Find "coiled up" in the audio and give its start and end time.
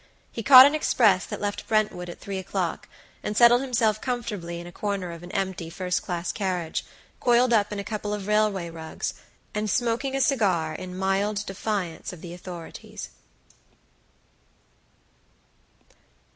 7.19-7.71